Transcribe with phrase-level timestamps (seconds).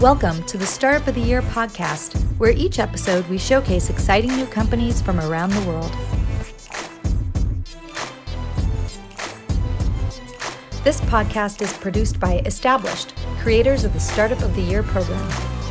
[0.00, 4.46] Welcome to the Startup of the Year podcast, where each episode we showcase exciting new
[4.46, 5.90] companies from around the world.
[10.84, 15.28] This podcast is produced by Established, creators of the Startup of the Year program.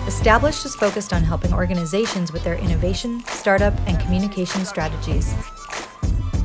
[0.08, 5.32] Established is focused on helping organizations with their innovation, startup, and communication strategies.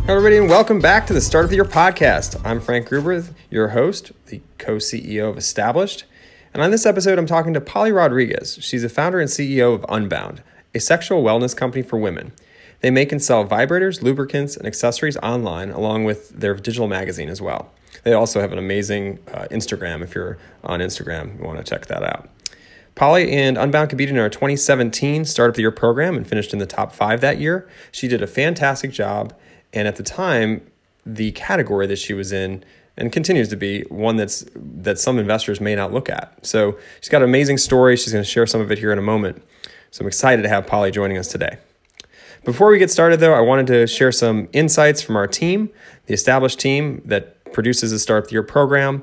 [0.06, 2.40] Hello, everybody, and welcome back to the Startup of the Year podcast.
[2.44, 6.04] I'm Frank Gruber, your host, the co CEO of Established.
[6.54, 8.58] And on this episode, I'm talking to Polly Rodriguez.
[8.60, 10.42] She's the founder and CEO of Unbound,
[10.74, 12.32] a sexual wellness company for women.
[12.80, 17.40] They make and sell vibrators, lubricants, and accessories online, along with their digital magazine as
[17.40, 17.72] well.
[18.02, 20.02] They also have an amazing uh, Instagram.
[20.02, 22.28] If you're on Instagram, you want to check that out.
[22.94, 26.58] Polly and Unbound competed in our 2017 Startup of the Year program and finished in
[26.58, 27.66] the top five that year.
[27.90, 29.32] She did a fantastic job,
[29.72, 30.66] and at the time,
[31.06, 32.62] the category that she was in
[32.96, 36.34] and continues to be one that's that some investors may not look at.
[36.44, 37.96] So she's got an amazing story.
[37.96, 39.42] She's going to share some of it here in a moment.
[39.90, 41.58] So I'm excited to have Polly joining us today.
[42.44, 45.70] Before we get started, though, I wanted to share some insights from our team,
[46.06, 49.02] the established team that produces the Start the Year program.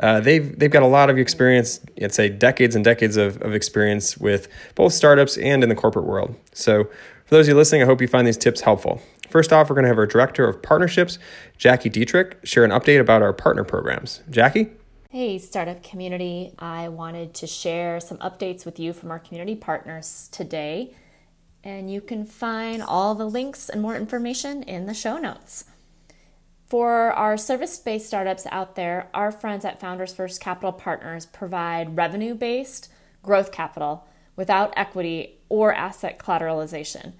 [0.00, 1.80] Uh, they've they've got a lot of experience.
[2.00, 6.04] I'd say decades and decades of, of experience with both startups and in the corporate
[6.04, 6.36] world.
[6.52, 9.00] So, for those of you listening, I hope you find these tips helpful.
[9.36, 11.18] First off, we're going to have our director of partnerships,
[11.58, 14.22] Jackie Dietrich, share an update about our partner programs.
[14.30, 14.70] Jackie.
[15.10, 16.54] Hey, startup community.
[16.58, 20.94] I wanted to share some updates with you from our community partners today.
[21.62, 25.66] And you can find all the links and more information in the show notes.
[26.64, 31.98] For our service based startups out there, our friends at Founders First Capital Partners provide
[31.98, 32.90] revenue based
[33.22, 37.12] growth capital without equity or asset collateralization.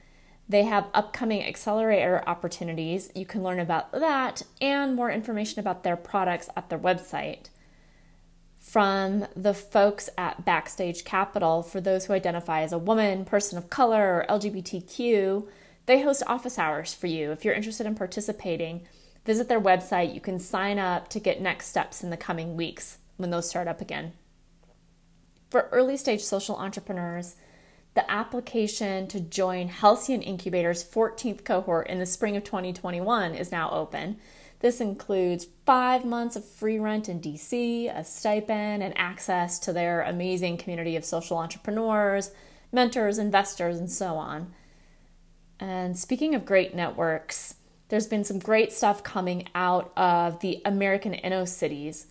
[0.49, 3.11] They have upcoming accelerator opportunities.
[3.15, 7.49] You can learn about that and more information about their products at their website.
[8.59, 13.71] From the folks at Backstage Capital, for those who identify as a woman, person of
[13.71, 15.49] color, or LGBTQ,
[15.87, 18.87] they host office hours for you if you're interested in participating
[19.27, 20.15] visit their website.
[20.15, 23.69] You can sign up to get next steps in the coming weeks when those start
[23.69, 24.13] up again.
[25.51, 27.35] For early stage social entrepreneurs,
[27.97, 33.71] the application to join Halcyon Incubator's 14th cohort in the spring of 2021 is now
[33.71, 34.19] open.
[34.61, 40.03] This includes five months of free rent in DC, a stipend, and access to their
[40.03, 42.33] amazing community of social entrepreneurs,
[42.71, 44.53] mentors, investors, and so on.
[45.59, 47.55] And speaking of great networks,
[47.89, 52.07] there's been some great stuff coming out of the American InnoCities.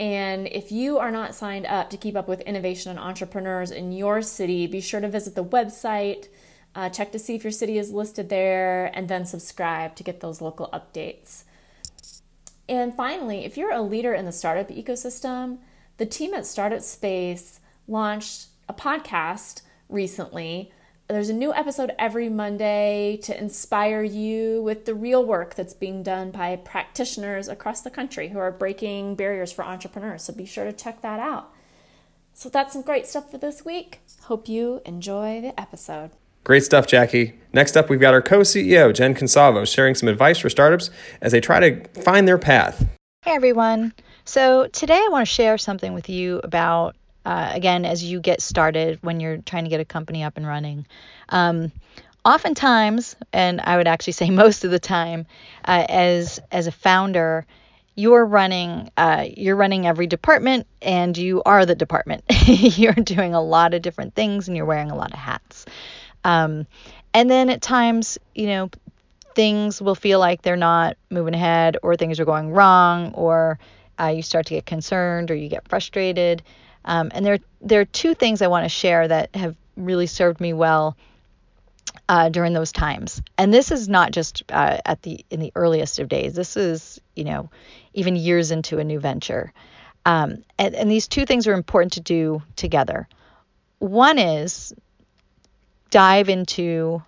[0.00, 3.92] And if you are not signed up to keep up with innovation and entrepreneurs in
[3.92, 6.28] your city, be sure to visit the website,
[6.74, 10.20] uh, check to see if your city is listed there, and then subscribe to get
[10.20, 11.42] those local updates.
[12.68, 15.58] And finally, if you're a leader in the startup ecosystem,
[15.96, 20.70] the team at Startup Space launched a podcast recently
[21.08, 26.02] there's a new episode every Monday to inspire you with the real work that's being
[26.02, 30.22] done by practitioners across the country who are breaking barriers for entrepreneurs.
[30.24, 31.50] So be sure to check that out.
[32.34, 34.00] So that's some great stuff for this week.
[34.24, 36.10] Hope you enjoy the episode.
[36.44, 37.38] Great stuff, Jackie.
[37.54, 40.90] Next up, we've got our co CEO, Jen Consalvo, sharing some advice for startups
[41.22, 42.86] as they try to find their path.
[43.22, 43.94] Hey, everyone.
[44.24, 46.96] So today I want to share something with you about
[47.28, 50.46] uh, again, as you get started when you're trying to get a company up and
[50.46, 50.86] running.
[51.28, 51.72] Um,
[52.24, 55.26] oftentimes, and I would actually say most of the time,
[55.62, 57.44] uh, as as a founder,
[57.94, 62.24] you're running uh, you're running every department, and you are the department.
[62.46, 65.66] you're doing a lot of different things, and you're wearing a lot of hats.
[66.24, 66.66] Um,
[67.12, 68.70] and then at times, you know,
[69.34, 73.58] things will feel like they're not moving ahead, or things are going wrong, or
[74.00, 76.42] uh, you start to get concerned, or you get frustrated.
[76.84, 80.40] Um, and there, there are two things I want to share that have really served
[80.40, 80.96] me well
[82.08, 83.22] uh, during those times.
[83.36, 86.34] And this is not just uh, at the in the earliest of days.
[86.34, 87.50] This is you know
[87.94, 89.52] even years into a new venture.
[90.06, 93.08] Um, and, and these two things are important to do together.
[93.78, 94.72] One is
[95.90, 97.02] dive into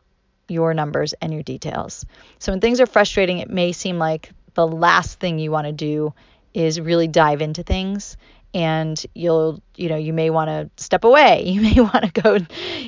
[0.48, 2.04] your numbers and your details.
[2.38, 5.72] So when things are frustrating, it may seem like the last thing you want to
[5.72, 6.12] do
[6.52, 8.16] is really dive into things
[8.54, 11.44] and you'll you know you may want to step away.
[11.50, 12.38] You may want to go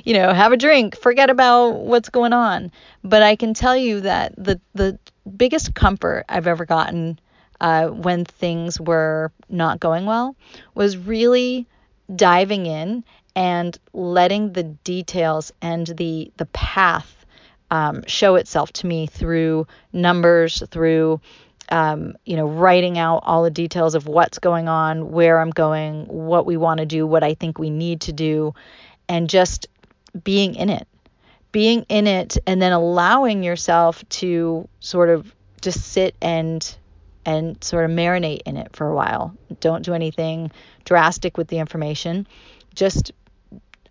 [0.05, 2.73] you know have a drink forget about what's going on.
[3.05, 4.99] But i can tell you that the the
[5.37, 7.19] biggest comfort i've ever gotten
[7.61, 10.35] uh, when things were not going well
[10.75, 11.67] was really
[12.15, 13.05] diving in
[13.37, 17.25] and letting the details and the the path
[17.71, 21.21] um, show itself to me through numbers through
[21.73, 26.05] um, you know, writing out all the details of what's going on, where I'm going,
[26.05, 28.55] what we want to do, what I think we need to do,
[29.09, 29.67] and just
[30.23, 30.87] being in it.
[31.51, 36.77] Being in it and then allowing yourself to sort of just sit and
[37.25, 39.35] and sort of marinate in it for a while.
[39.61, 40.51] Don't do anything
[40.85, 42.27] drastic with the information.
[42.75, 43.13] Just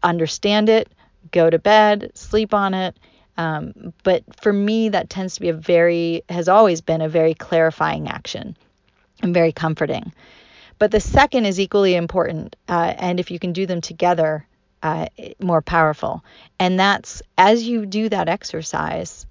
[0.04, 0.92] understand it,
[1.32, 2.96] go to bed, sleep on it,
[3.42, 7.34] um, but for me, that tends to be a very, has always been a very
[7.34, 8.56] clarifying action
[9.24, 10.14] and very comforting.
[10.78, 12.56] But the second is equally important.
[12.70, 14.46] Uh, and if you can do them together,
[14.84, 15.08] uh,
[15.40, 16.24] more powerful.
[16.60, 19.26] And that's as you do that exercise,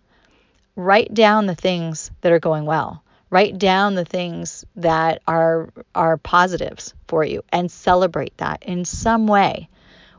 [0.75, 3.05] write down the things that are going well.
[3.31, 9.29] Write down the things that are are positives for you and celebrate that in some
[9.29, 9.69] way.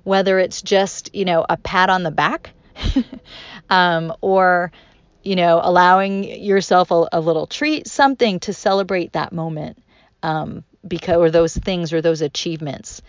[0.03, 2.51] Whether it's just, you know, a pat on the back
[3.69, 4.71] um, or
[5.23, 9.77] you know allowing yourself a, a, little treat something to celebrate that moment
[10.23, 13.01] um, because or those things or those achievements.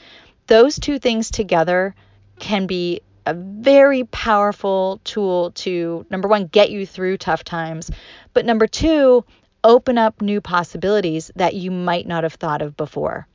[0.46, 1.94] Those two things together
[2.38, 7.88] can be a very powerful tool to number one get you through tough times
[8.34, 9.24] but number two
[9.64, 13.26] open up new possibilities that you might not have thought of before.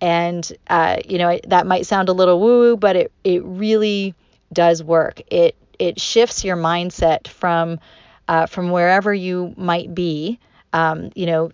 [0.00, 4.14] And uh, you know that might sound a little woo woo but it, it really
[4.52, 5.20] does work.
[5.30, 7.80] It it shifts your mindset from
[8.28, 10.38] uh, from wherever you might be.
[10.72, 11.50] Um, you know,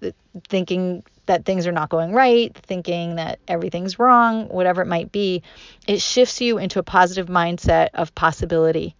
[0.48, 5.42] thinking that things are not going right, thinking that everything's wrong, whatever it might be,
[5.86, 8.94] it shifts you into a positive mindset of possibility.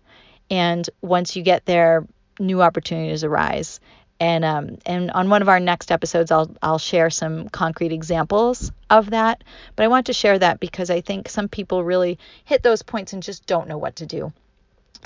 [0.51, 2.07] And once you get there,
[2.39, 3.81] new opportunities arise.
[4.19, 8.73] And um, and on one of our next episodes, I'll I'll share some concrete examples
[8.89, 9.45] of that.
[9.75, 13.13] But I want to share that because I think some people really hit those points
[13.13, 14.33] and just don't know what to do.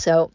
[0.00, 0.30] So,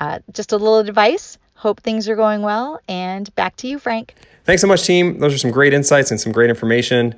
[0.00, 1.38] uh, just a little advice.
[1.54, 2.80] Hope things are going well.
[2.88, 4.14] And back to you, Frank.
[4.44, 5.18] Thanks so much, team.
[5.18, 7.14] Those are some great insights and some great information.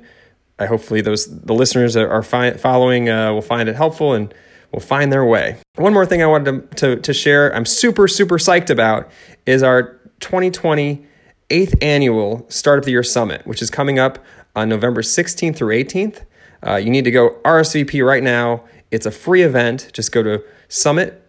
[0.59, 4.33] I hopefully those the listeners that are fi- following uh, will find it helpful and
[4.71, 5.57] will find their way.
[5.75, 9.09] One more thing I wanted to, to, to share, I'm super, super psyched about,
[9.45, 11.05] is our 2020
[11.49, 14.19] eighth annual Startup the Year Summit, which is coming up
[14.55, 16.25] on November 16th through 18th.
[16.65, 18.63] Uh, you need to go RSVP right now.
[18.91, 19.89] It's a free event.
[19.93, 21.23] Just go to summit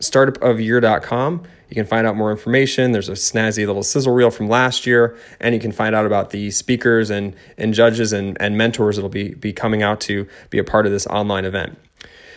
[0.00, 1.42] startupofyear.com.
[1.68, 2.92] You can find out more information.
[2.92, 6.30] There's a snazzy little sizzle reel from last year, and you can find out about
[6.30, 10.58] the speakers and, and judges and, and mentors that'll be, be coming out to be
[10.58, 11.76] a part of this online event.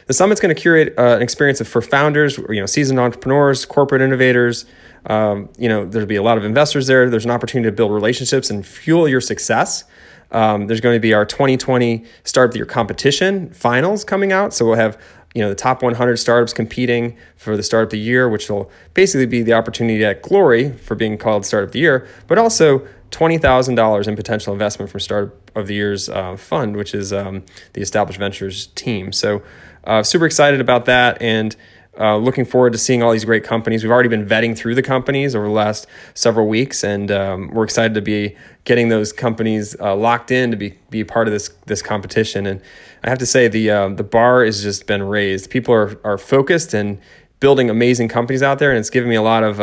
[0.08, 4.02] The summit's going to curate uh, an experience for founders, you know, seasoned entrepreneurs, corporate
[4.02, 4.66] innovators.
[5.06, 7.08] Um, you know, there'll be a lot of investors there.
[7.12, 9.84] There's an opportunity to build relationships and fuel your success.
[10.32, 14.54] Um, there's going to be our 2020 Start of the Year competition finals coming out.
[14.54, 15.00] So we'll have
[15.36, 18.72] you know the top 100 startups competing for the startup of the year which will
[18.94, 22.86] basically be the opportunity at glory for being called startup of the year but also
[23.12, 27.44] $20000 in potential investment from startup of the year's uh, fund which is um,
[27.74, 29.12] the established ventures team.
[29.12, 29.42] So
[29.84, 31.56] uh, super excited about that and
[31.98, 33.84] uh, looking forward to seeing all these great companies.
[33.84, 37.64] We've already been vetting through the companies over the last several weeks, and um, we're
[37.64, 41.50] excited to be getting those companies uh, locked in to be be part of this
[41.66, 42.46] this competition.
[42.46, 42.62] And
[43.04, 45.50] I have to say the uh, the bar has just been raised.
[45.50, 47.00] People are are focused and
[47.40, 49.60] building amazing companies out there, and it's giving me a lot of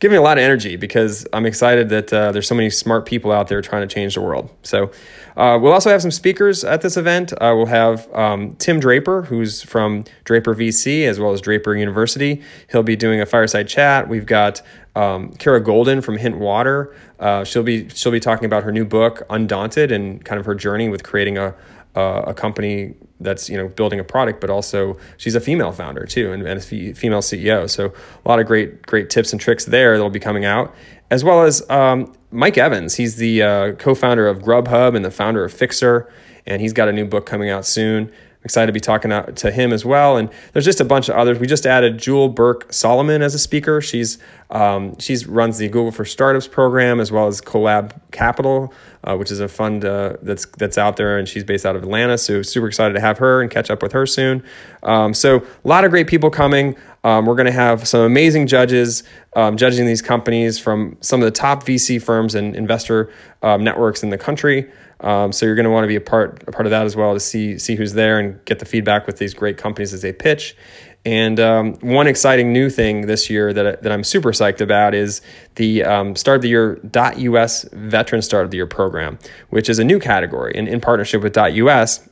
[0.00, 3.06] giving me a lot of energy because I'm excited that uh, there's so many smart
[3.06, 4.50] people out there trying to change the world.
[4.62, 4.90] So
[5.36, 7.32] uh, we'll also have some speakers at this event.
[7.32, 12.42] Uh, we'll have um, Tim Draper, who's from Draper VC as well as Draper University.
[12.70, 14.08] He'll be doing a fireside chat.
[14.08, 14.62] We've got
[14.94, 16.94] um, Kara Goldin from Hint Water.
[17.18, 20.54] Uh, she'll be she'll be talking about her new book Undaunted and kind of her
[20.54, 21.54] journey with creating a
[21.98, 26.32] a company that's you know building a product, but also she's a female founder too
[26.32, 27.68] and, and a female CEO.
[27.68, 27.92] So
[28.24, 30.74] a lot of great great tips and tricks there that'll be coming out,
[31.10, 32.94] as well as um, Mike Evans.
[32.94, 36.12] He's the uh, co-founder of Grubhub and the founder of Fixer,
[36.46, 38.12] and he's got a new book coming out soon
[38.44, 40.16] excited to be talking to him as well.
[40.16, 41.38] And there's just a bunch of others.
[41.38, 43.80] We just added Jewel Burke Solomon as a speaker.
[43.80, 44.18] She's
[44.50, 48.72] um, she's runs the Google for Startups program as well as Collab Capital,
[49.04, 51.82] uh, which is a fund uh, that's that's out there, and she's based out of
[51.82, 52.16] Atlanta.
[52.16, 54.42] So super excited to have her and catch up with her soon.
[54.82, 56.76] Um, so a lot of great people coming.
[57.04, 59.02] Um, we're going to have some amazing judges
[59.36, 64.02] um, judging these companies from some of the top VC firms and investor um, networks
[64.02, 64.70] in the country.
[65.00, 66.96] Um, so you're going to want to be a part a part of that as
[66.96, 70.02] well to see see who's there and get the feedback with these great companies as
[70.02, 70.56] they pitch.
[71.04, 75.22] And um, one exciting new thing this year that, that I'm super psyched about is
[75.54, 79.18] the um, Start of the Year .us Veteran Start of the Year program,
[79.50, 82.08] which is a new category in, in partnership with .us.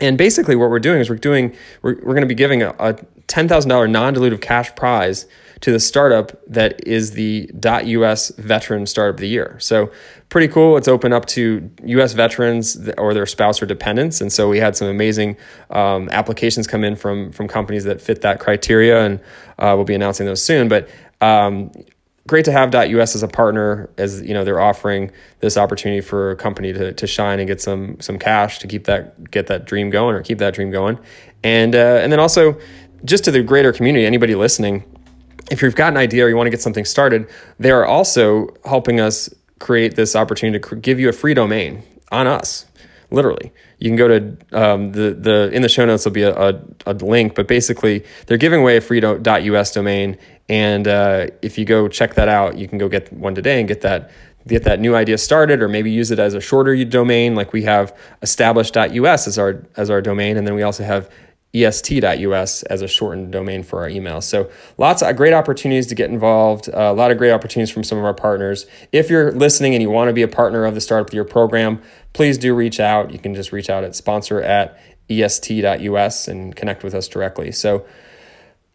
[0.00, 2.70] And basically, what we're doing is we're doing we're, we're going to be giving a,
[2.78, 2.94] a
[3.26, 5.26] $10,000 non-dilutive cash prize
[5.60, 9.56] to the startup that is the .us Veteran Startup of the Year.
[9.60, 9.90] So
[10.30, 10.76] pretty cool.
[10.76, 12.14] It's open up to U.S.
[12.14, 15.36] veterans or their spouse or dependents, and so we had some amazing
[15.70, 19.20] um, applications come in from from companies that fit that criteria, and
[19.58, 20.68] uh, we'll be announcing those soon.
[20.68, 20.88] But
[21.20, 21.70] um,
[22.26, 26.30] great to have .us as a partner, as you know they're offering this opportunity for
[26.30, 29.66] a company to, to shine and get some some cash to keep that get that
[29.66, 30.98] dream going or keep that dream going,
[31.42, 32.58] and uh, and then also
[33.04, 34.84] just to the greater community, anybody listening.
[35.50, 37.28] If you've got an idea or you want to get something started,
[37.58, 39.28] they are also helping us
[39.58, 42.66] create this opportunity to give you a free domain on us,
[43.10, 43.52] literally.
[43.78, 46.04] You can go to um, the the in the show notes.
[46.04, 50.18] There'll be a, a, a link, but basically they're giving away a free .us domain,
[50.48, 53.66] and uh, if you go check that out, you can go get one today and
[53.66, 54.10] get that
[54.46, 57.34] get that new idea started, or maybe use it as a shorter domain.
[57.34, 61.10] Like we have established.us as our as our domain, and then we also have
[61.52, 64.20] est.us as a shortened domain for our email.
[64.20, 67.82] So lots of great opportunities to get involved, uh, a lot of great opportunities from
[67.82, 68.66] some of our partners.
[68.92, 71.82] If you're listening and you want to be a partner of the Startup Year program,
[72.12, 73.10] please do reach out.
[73.10, 77.50] You can just reach out at sponsor at est.us and connect with us directly.
[77.50, 77.84] So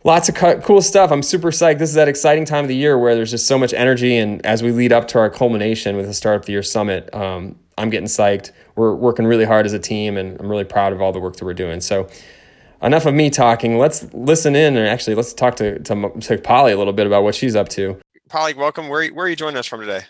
[0.04, 1.12] lots of cool stuff.
[1.12, 1.80] I'm super psyched.
[1.80, 4.18] This is that exciting time of the year where there's just so much energy.
[4.18, 7.58] And as we lead up to our culmination with the Startup the Year Summit, um,
[7.78, 8.52] I'm getting psyched.
[8.76, 11.36] We're working really hard as a team, and I'm really proud of all the work
[11.38, 11.82] that we're doing.
[11.82, 12.08] So
[12.82, 13.78] enough of me talking.
[13.78, 17.24] Let's listen in and actually let's talk to, to, to Polly a little bit about
[17.24, 18.00] what she's up to.
[18.30, 18.90] Polly, welcome.
[18.90, 20.02] Where, where are you joining us from today?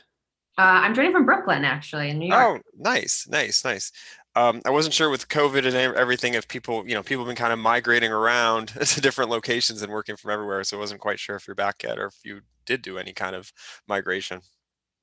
[0.58, 2.42] Uh, I'm joining from Brooklyn, actually, in New York.
[2.42, 3.92] Oh, nice, nice, nice.
[4.38, 7.38] Um, I wasn't sure with COVID and everything if people, you know, people have been
[7.38, 10.64] kind of migrating around to different locations and working from everywhere.
[10.64, 13.14] So I wasn't quite sure if you're back yet or if you did do any
[13.14, 13.52] kind of
[13.88, 14.42] migration.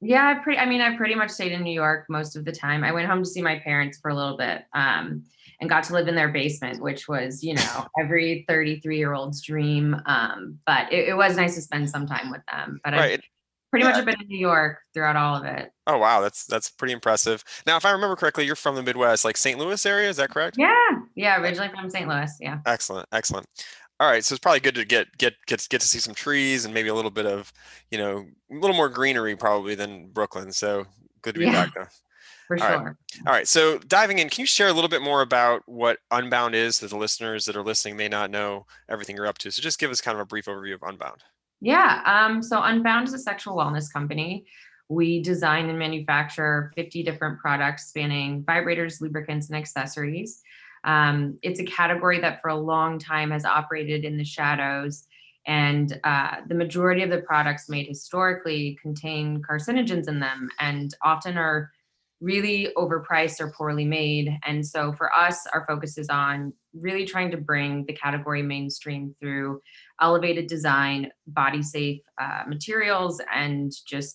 [0.01, 0.59] Yeah, I pretty.
[0.59, 2.83] I mean, I pretty much stayed in New York most of the time.
[2.83, 4.65] I went home to see my parents for a little bit.
[4.75, 5.25] Um,
[5.63, 9.41] and got to live in their basement, which was, you know, every 33 year old's
[9.41, 9.97] dream.
[10.07, 12.81] Um, but it, it, was nice to spend some time with them.
[12.85, 13.21] But right.
[13.21, 13.23] I
[13.71, 13.91] pretty yeah.
[13.91, 15.71] much have been in New York throughout all of it.
[15.87, 17.43] Oh wow, that's that's pretty impressive.
[17.65, 19.59] Now, if I remember correctly, you're from the Midwest, like St.
[19.59, 20.57] Louis area, is that correct?
[20.59, 20.75] Yeah,
[21.15, 22.09] yeah, originally from St.
[22.09, 22.31] Louis.
[22.41, 22.59] Yeah.
[22.67, 23.47] Excellent, excellent.
[24.01, 26.65] All right, so it's probably good to get get get get to see some trees
[26.65, 27.53] and maybe a little bit of,
[27.91, 30.53] you know, a little more greenery probably than Brooklyn.
[30.53, 30.87] So
[31.23, 31.53] good to be yeah.
[31.53, 31.91] back there
[32.59, 32.85] for All sure.
[32.85, 32.97] Right.
[33.27, 33.49] All right.
[33.49, 36.91] So diving in, can you share a little bit more about what Unbound is that
[36.91, 39.51] the listeners that are listening may not know everything you're up to?
[39.51, 41.23] So just give us kind of a brief overview of Unbound.
[41.61, 42.03] Yeah.
[42.05, 44.47] Um, so Unbound is a sexual wellness company.
[44.89, 50.43] We design and manufacture 50 different products spanning vibrators, lubricants, and accessories.
[50.85, 55.07] Um, it's a category that for a long time has operated in the shadows
[55.47, 61.37] and uh, the majority of the products made historically contain carcinogens in them and often
[61.37, 61.73] are
[62.23, 64.39] really overpriced or poorly made.
[64.47, 69.15] And so for us, our focus is on really trying to bring the category mainstream
[69.21, 69.61] through
[70.01, 74.15] elevated design, body safe uh, materials, and just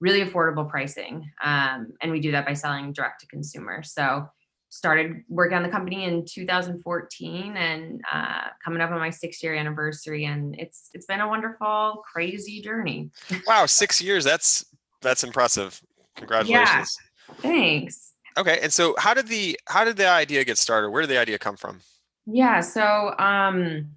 [0.00, 1.30] really affordable pricing.
[1.44, 3.82] Um, and we do that by selling direct to consumer.
[3.82, 4.26] So
[4.70, 9.54] started working on the company in 2014 and uh, coming up on my six year
[9.54, 13.10] anniversary and it's it's been a wonderful crazy journey
[13.46, 14.64] wow six years that's
[15.02, 15.78] that's impressive
[16.16, 17.11] congratulations yeah.
[17.40, 18.12] Thanks.
[18.36, 18.58] Okay.
[18.62, 20.90] And so how did the how did the idea get started?
[20.90, 21.80] Where did the idea come from?
[22.26, 23.88] Yeah, so um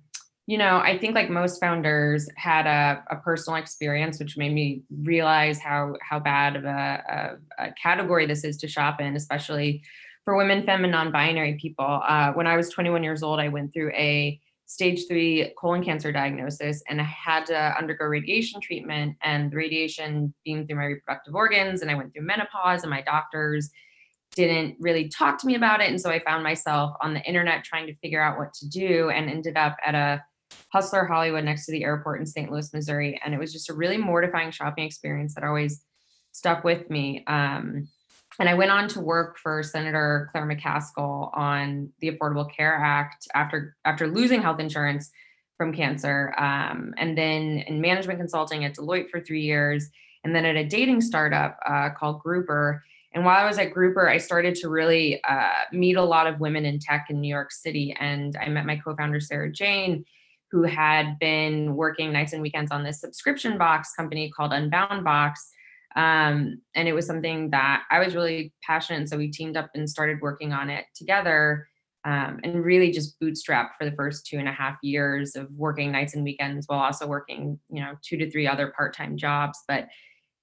[0.47, 4.83] you know, I think like most founders had a, a personal experience, which made me
[5.01, 9.81] realize how how bad of a, a, a category this is to shop in, especially
[10.23, 12.01] for women, femme, and non-binary people.
[12.07, 16.11] Uh, when I was 21 years old, I went through a stage three colon cancer
[16.11, 21.35] diagnosis and I had to undergo radiation treatment and the radiation beamed through my reproductive
[21.35, 23.69] organs and I went through menopause and my doctors
[24.35, 25.89] didn't really talk to me about it.
[25.89, 29.09] And so I found myself on the internet trying to figure out what to do
[29.09, 30.23] and ended up at a
[30.71, 32.51] Hustler Hollywood next to the airport in St.
[32.51, 33.19] Louis, Missouri.
[33.23, 35.81] And it was just a really mortifying shopping experience that always
[36.31, 37.23] stuck with me.
[37.27, 37.87] Um,
[38.39, 43.27] and I went on to work for Senator Claire McCaskill on the Affordable Care Act
[43.33, 45.11] after after losing health insurance
[45.57, 49.89] from cancer, um, and then in management consulting at Deloitte for three years,
[50.23, 52.83] and then at a dating startup uh, called Grouper.
[53.13, 56.41] And while I was at Grouper, I started to really uh, meet a lot of
[56.41, 60.03] women in tech in New York City, and I met my co-founder Sarah Jane,
[60.51, 65.49] who had been working nights and weekends on this subscription box company called Unbound Box
[65.95, 68.99] um, and it was something that I was really passionate.
[68.99, 71.67] And so we teamed up and started working on it together
[72.03, 75.91] um, and really just bootstrapped for the first two and a half years of working
[75.91, 79.57] nights and weekends while also working, you know, two to three other part time jobs.
[79.67, 79.87] But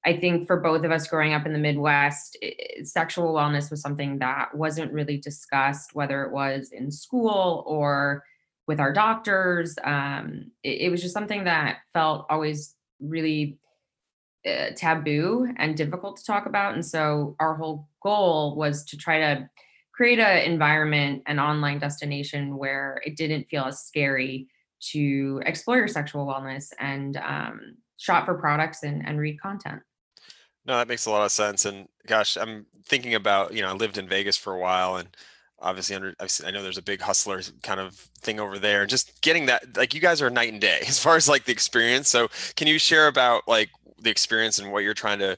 [0.04, 3.80] I think for both of us growing up in the Midwest, it, sexual wellness was
[3.80, 8.24] something that wasn't really discussed, whether it was in school or
[8.66, 9.76] with our doctors.
[9.84, 13.58] Um, it, it, was just something that felt always really
[14.46, 16.74] uh, taboo and difficult to talk about.
[16.74, 19.48] And so our whole goal was to try to
[19.92, 24.48] create an environment, an online destination where it didn't feel as scary
[24.90, 29.80] to explore your sexual wellness and um, shop for products and, and read content.
[30.64, 31.64] No, that makes a lot of sense.
[31.64, 35.08] And gosh, I'm thinking about, you know, I lived in Vegas for a while and
[35.62, 39.46] obviously under i know there's a big hustler kind of thing over there just getting
[39.46, 42.28] that like you guys are night and day as far as like the experience so
[42.56, 43.70] can you share about like
[44.02, 45.36] the experience and what you're trying to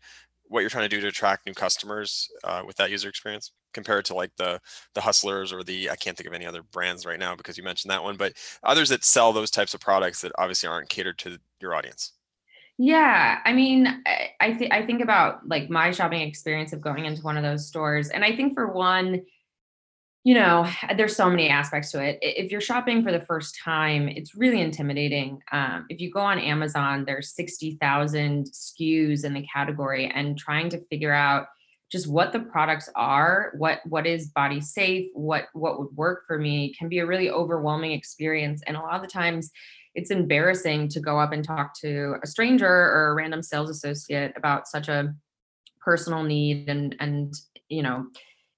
[0.48, 4.04] what you're trying to do to attract new customers uh, with that user experience compared
[4.04, 4.60] to like the
[4.94, 7.64] the hustlers or the i can't think of any other brands right now because you
[7.64, 11.18] mentioned that one but others that sell those types of products that obviously aren't catered
[11.18, 12.12] to your audience.
[12.76, 17.04] Yeah, I mean, I, I think I think about like my shopping experience of going
[17.04, 19.22] into one of those stores, and I think for one,
[20.24, 20.66] you know,
[20.96, 22.18] there's so many aspects to it.
[22.22, 25.38] If you're shopping for the first time, it's really intimidating.
[25.52, 30.82] Um, if you go on Amazon, there's 60,000 SKUs in the category, and trying to
[30.86, 31.48] figure out
[31.92, 36.38] just what the products are, what what is body safe, what what would work for
[36.38, 38.62] me, can be a really overwhelming experience.
[38.66, 39.50] And a lot of the times,
[39.94, 44.32] it's embarrassing to go up and talk to a stranger or a random sales associate
[44.36, 45.14] about such a
[45.82, 47.34] personal need and and
[47.68, 48.06] you know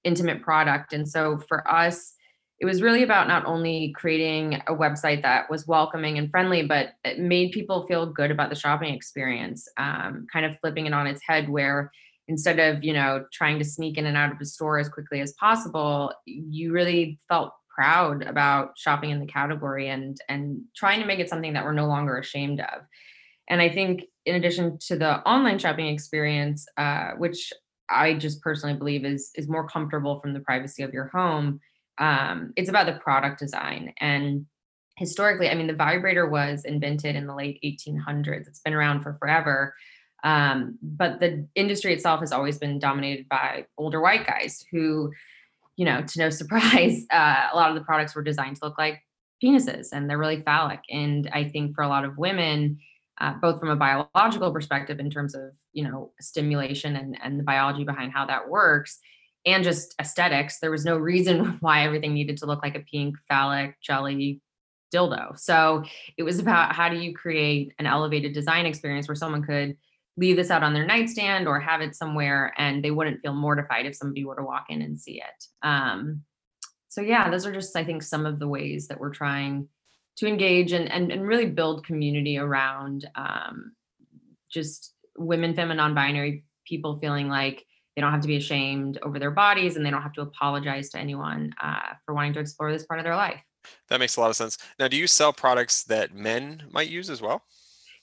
[0.07, 0.93] intimate product.
[0.93, 2.15] And so for us
[2.59, 6.95] it was really about not only creating a website that was welcoming and friendly but
[7.05, 11.07] it made people feel good about the shopping experience um, kind of flipping it on
[11.07, 11.93] its head where
[12.29, 15.21] instead of you know trying to sneak in and out of the store as quickly
[15.21, 21.07] as possible you really felt proud about shopping in the category and and trying to
[21.07, 22.83] make it something that we're no longer ashamed of.
[23.49, 27.53] And i think in addition to the online shopping experience uh, which
[27.91, 31.61] i just personally believe is is more comfortable from the privacy of your home
[31.99, 34.47] um, it's about the product design and
[34.97, 39.17] historically i mean the vibrator was invented in the late 1800s it's been around for
[39.19, 39.75] forever
[40.25, 45.13] um, but the industry itself has always been dominated by older white guys who
[45.77, 48.79] you know, to no surprise, uh, a lot of the products were designed to look
[48.79, 49.03] like
[49.43, 50.81] penises and they're really phallic.
[50.91, 52.79] And I think for a lot of women,
[53.21, 57.45] uh, both from a biological perspective in terms of, you know, stimulation and, and the
[57.45, 58.99] biology behind how that works,
[59.45, 63.17] and just aesthetics, there was no reason why everything needed to look like a pink,
[63.29, 64.41] phallic, jelly
[64.93, 65.39] dildo.
[65.39, 65.85] So
[66.17, 69.77] it was about how do you create an elevated design experience where someone could
[70.17, 73.87] leave this out on their nightstand or have it somewhere and they wouldn't feel mortified
[73.87, 76.23] if somebody were to walk in and see it um,
[76.89, 79.69] so yeah those are just i think some of the ways that we're trying
[80.17, 83.73] to engage and and, and really build community around um,
[84.51, 89.19] just women femme and non-binary people feeling like they don't have to be ashamed over
[89.19, 92.73] their bodies and they don't have to apologize to anyone uh, for wanting to explore
[92.73, 93.41] this part of their life
[93.89, 97.11] that makes a lot of sense now do you sell products that men might use
[97.11, 97.43] as well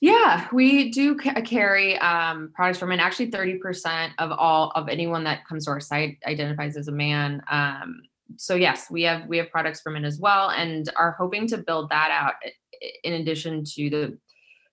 [0.04, 3.00] yeah, we do ca- carry um, products for men.
[3.00, 7.42] Actually, 30% of all of anyone that comes to our site identifies as a man.
[7.50, 8.02] Um,
[8.38, 11.58] so yes, we have we have products for men as well, and are hoping to
[11.58, 12.34] build that out
[13.04, 14.18] in addition to the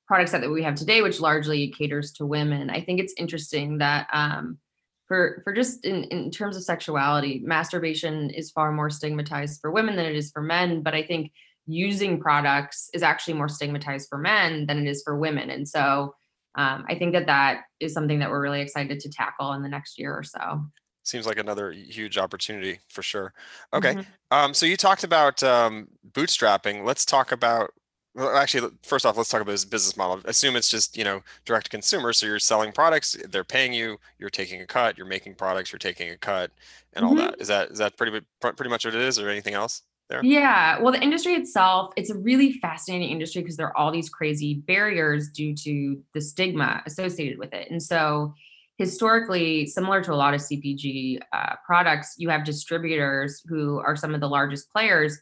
[0.07, 2.71] products that we have today, which largely caters to women.
[2.71, 4.59] I think it's interesting that um,
[5.07, 9.97] for for just in, in terms of sexuality, masturbation is far more stigmatized for women
[9.97, 10.83] than it is for men.
[10.83, 11.33] But I think
[11.67, 15.51] using products is actually more stigmatized for men than it is for women.
[15.51, 16.15] And so
[16.57, 19.69] um, I think that that is something that we're really excited to tackle in the
[19.69, 20.65] next year or so.
[21.11, 23.33] Seems like another huge opportunity for sure.
[23.73, 23.95] Okay.
[23.95, 24.11] Mm-hmm.
[24.31, 26.85] Um, so you talked about um, bootstrapping.
[26.85, 27.73] Let's talk about
[28.15, 30.21] well, actually, first off, let's talk about this business model.
[30.25, 32.13] Assume it's just you know direct to consumer.
[32.13, 35.79] So you're selling products, they're paying you, you're taking a cut, you're making products, you're
[35.79, 36.53] taking a cut,
[36.93, 37.19] and mm-hmm.
[37.19, 37.41] all that.
[37.41, 39.83] Is that is that pretty pretty much what it is, or anything else?
[40.11, 40.21] there?
[40.23, 40.79] Yeah.
[40.81, 44.55] Well, the industry itself, it's a really fascinating industry because there are all these crazy
[44.55, 47.71] barriers due to the stigma associated with it.
[47.71, 48.35] And so,
[48.81, 54.15] historically, similar to a lot of CPG uh, products, you have distributors who are some
[54.15, 55.19] of the largest players.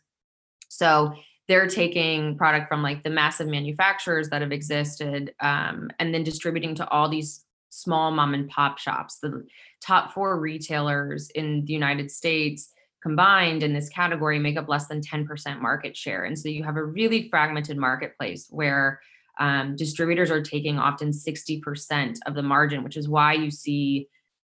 [0.68, 1.12] So,
[1.48, 6.74] they're taking product from like the massive manufacturers that have existed um, and then distributing
[6.74, 9.44] to all these small mom and pop shops, the
[9.80, 12.70] top four retailers in the United States
[13.02, 16.24] combined in this category make up less than 10% market share.
[16.24, 19.00] And so you have a really fragmented marketplace where
[19.38, 24.08] um, distributors are taking often 60% of the margin, which is why you see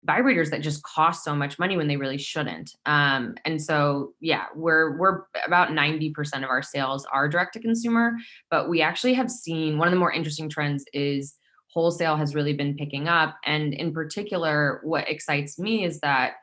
[0.07, 2.73] vibrators that just cost so much money when they really shouldn't.
[2.85, 8.13] Um, and so, yeah, we're we're about 90% of our sales are direct to consumer,
[8.51, 11.35] but we actually have seen one of the more interesting trends is
[11.73, 13.37] wholesale has really been picking up.
[13.45, 16.35] And in particular, what excites me is that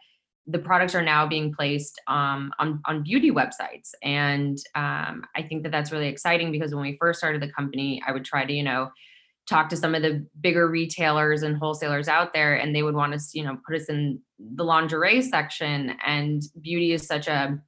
[0.48, 5.64] the products are now being placed um, on on beauty websites, and um, I think
[5.64, 8.54] that that's really exciting because when we first started the company, I would try to
[8.54, 8.90] you know
[9.50, 13.14] talk to some of the bigger retailers and wholesalers out there and they would want
[13.14, 14.22] us you know put us in
[14.56, 15.96] the lingerie section.
[16.06, 17.60] And beauty is such a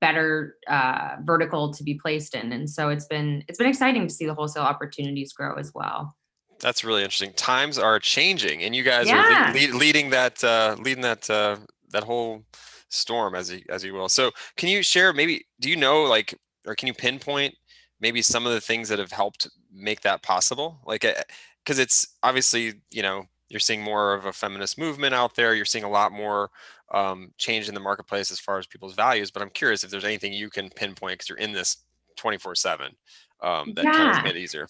[0.00, 2.52] better uh, vertical to be placed in.
[2.52, 6.16] And so it's been it's been exciting to see the wholesale opportunities grow as well.
[6.60, 7.32] That's really interesting.
[7.34, 9.50] Times are changing and you guys yeah.
[9.50, 11.56] are lead, leading that uh, leading that uh,
[11.90, 12.44] that whole
[12.88, 14.08] storm as you as you will.
[14.08, 16.34] So can you share maybe do you know like
[16.66, 17.54] or can you pinpoint
[18.00, 20.80] maybe some of the things that have helped make that possible?
[20.84, 25.34] Like because eh, it's obviously you know you're seeing more of a feminist movement out
[25.34, 25.54] there.
[25.54, 26.50] You're seeing a lot more
[26.90, 30.06] um, change in the marketplace as far as people's values but i'm curious if there's
[30.06, 31.84] anything you can pinpoint because you're in this
[32.16, 32.94] 24 7
[33.42, 33.92] um, that yeah.
[33.92, 34.68] kind of made it easier.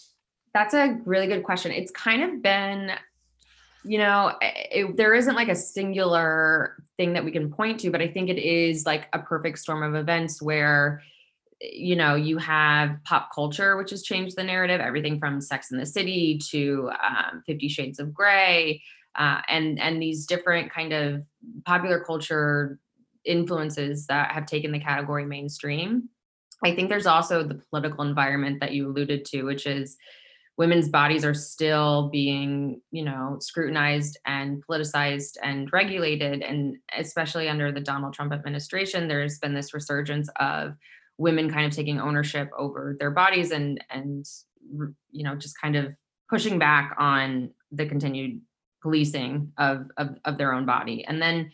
[0.54, 1.72] That's a really good question.
[1.72, 2.92] It's kind of been
[3.84, 7.90] you know eh, it, there isn't like a singular thing that we can point to
[7.90, 11.02] but i think it is like a perfect storm of events where
[11.60, 15.78] you know, you have pop culture, which has changed the narrative, everything from Sex in
[15.78, 18.82] the City to um, Fifty Shades of Grey,
[19.16, 21.24] uh, and and these different kind of
[21.64, 22.78] popular culture
[23.24, 26.08] influences that have taken the category mainstream.
[26.64, 29.96] I think there's also the political environment that you alluded to, which is
[30.58, 36.42] women's bodies are still being, you know, scrutinized and politicized and regulated.
[36.42, 40.74] And especially under the Donald Trump administration, there's been this resurgence of
[41.16, 44.26] women kind of taking ownership over their bodies and and
[45.10, 45.96] you know just kind of
[46.28, 48.40] pushing back on the continued
[48.82, 51.50] policing of, of of their own body and then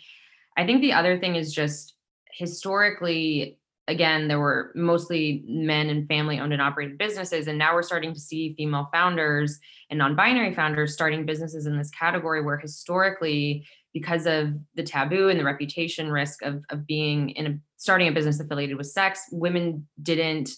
[0.59, 1.95] i think the other thing is just
[2.33, 7.83] historically again there were mostly men and family owned and operated businesses and now we're
[7.83, 9.59] starting to see female founders
[9.91, 15.39] and non-binary founders starting businesses in this category where historically because of the taboo and
[15.39, 19.87] the reputation risk of, of being in a starting a business affiliated with sex women
[20.03, 20.51] didn't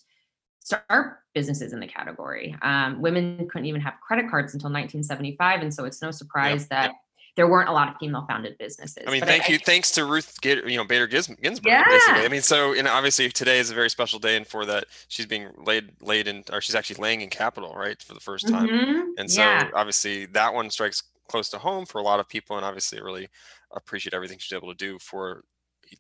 [0.60, 5.74] start businesses in the category um, women couldn't even have credit cards until 1975 and
[5.74, 6.92] so it's no surprise yep, that.
[7.37, 9.90] There weren't a lot of female founded businesses i mean thank I, you I, thanks
[9.92, 11.85] to ruth you know bader ginsburg yeah.
[11.87, 14.87] basically i mean so and obviously today is a very special day and for that
[15.09, 18.49] she's being laid laid in or she's actually laying in Capitol right for the first
[18.49, 19.11] time mm-hmm.
[19.18, 19.68] and so yeah.
[19.75, 23.29] obviously that one strikes close to home for a lot of people, and obviously really
[23.72, 25.44] appreciate everything she's able to do for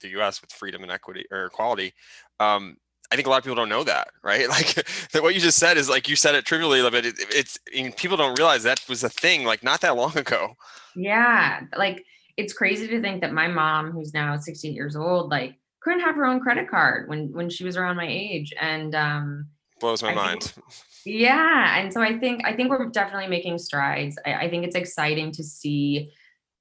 [0.00, 0.40] the U.S.
[0.40, 1.94] with freedom and equity or equality.
[2.40, 2.76] Um,
[3.10, 4.48] I think a lot of people don't know that, right?
[4.56, 4.74] Like
[5.12, 7.92] that what you just said is like you said it trivially, but it, it's I
[7.96, 10.56] people don't realize that was a thing like not that long ago.
[10.96, 12.04] Yeah, like
[12.36, 16.16] it's crazy to think that my mom, who's now 68 years old, like couldn't have
[16.16, 19.48] her own credit card when when she was around my age, and um,
[19.80, 20.42] blows my I mind.
[20.42, 20.66] Think,
[21.06, 24.74] yeah and so i think i think we're definitely making strides I, I, think it's
[24.74, 26.10] exciting to see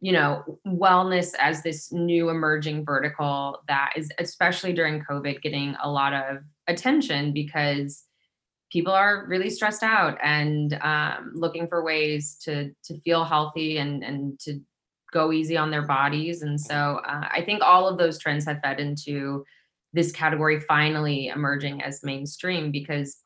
[0.01, 5.89] you know wellness as this new emerging vertical that is especially during covid getting a
[5.89, 8.03] lot of attention because
[8.71, 14.03] people are really stressed out and um, looking for ways to to feel healthy and
[14.03, 14.59] and to
[15.13, 18.59] go easy on their bodies and so uh, i think all of those trends have
[18.61, 19.45] fed into
[19.93, 23.17] this category finally emerging as mainstream because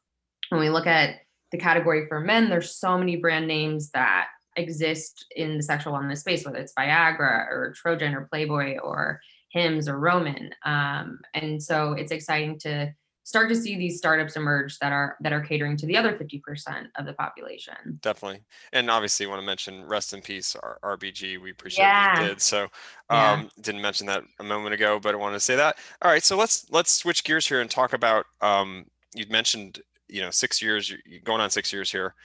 [0.50, 1.16] when we look at
[1.52, 6.20] the category for men, there's so many brand names that exist in the sexual wellness
[6.20, 9.20] space, whether it's Viagra or Trojan or Playboy or
[9.52, 10.52] Hims or Roman.
[10.64, 12.94] Um, and so it's exciting to
[13.30, 16.88] start to see these startups emerge that are that are catering to the other 50%
[16.96, 18.00] of the population.
[18.02, 18.42] Definitely.
[18.74, 22.14] And obviously want to mention rest in peace our rbg we appreciate yeah.
[22.14, 22.42] what you did.
[22.42, 22.70] So um,
[23.12, 23.44] yeah.
[23.62, 25.78] didn't mention that a moment ago but i wanted to say that.
[26.02, 30.22] All right so let's let's switch gears here and talk about um, you mentioned you
[30.22, 30.92] know six years
[31.24, 32.16] going on six years here.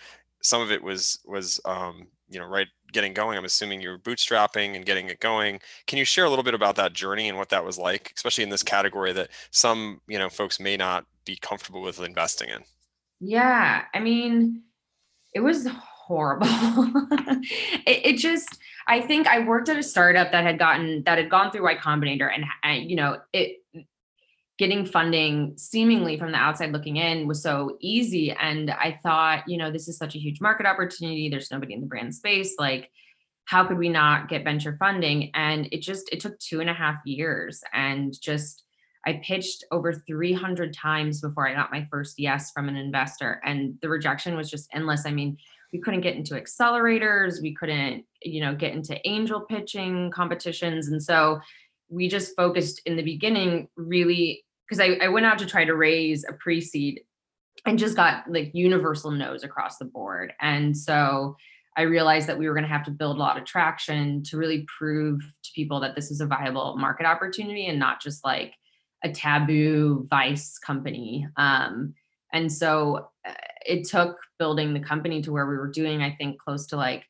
[0.42, 4.76] Some of it was was um, you know right getting going i'm assuming you're bootstrapping
[4.76, 5.60] and getting it going.
[5.86, 8.44] Can you share a little bit about that journey and what that was like especially
[8.44, 12.62] in this category that some you know folks may not be comfortable with investing in?
[13.20, 14.62] Yeah i mean
[15.32, 16.46] it was horrible.
[17.86, 21.28] It, it, just i think i worked at a startup that had gotten that had
[21.28, 23.63] gone through y combinator and, and you know it
[24.58, 28.30] getting funding seemingly from the outside looking in was so easy.
[28.30, 31.28] And i thought you know this is such a huge market opportunity.
[31.28, 32.54] There's nobody in the brand space.
[32.58, 32.90] Like
[33.46, 35.30] how could we not get venture funding?
[35.34, 37.62] And it just it took two and a half years.
[37.72, 38.62] And just
[39.06, 43.40] i pitched over 300 times before i got my first yes from an investor.
[43.44, 45.04] And the rejection was just endless.
[45.04, 45.36] I mean
[45.72, 47.42] we couldn't get into accelerators.
[47.42, 50.86] We couldn't you know get into angel pitching competitions.
[50.86, 51.40] And so
[51.88, 55.74] we just focused in the beginning really because I, I went out to try to
[55.74, 57.00] raise a pre-seed
[57.66, 60.32] and just got like universal no's across the board.
[60.40, 61.36] And so
[61.76, 64.36] I realized that we were going to have to build a lot of traction to
[64.36, 68.54] really prove to people that this is a viable market opportunity and not just like
[69.02, 71.26] a taboo vice company.
[71.36, 71.94] Um,
[72.32, 73.32] and so uh,
[73.66, 77.04] it took building the company to where we were doing, I think, close to like